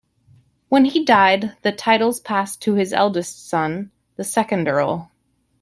When 0.67 0.85
he 0.85 1.05
died, 1.05 1.57
the 1.61 1.71
titles 1.71 2.19
passed 2.19 2.59
to 2.63 2.73
his 2.73 2.91
eldest 2.91 3.47
son, 3.47 3.91
the 4.15 4.23
second 4.23 4.67
Earl. 4.67 5.11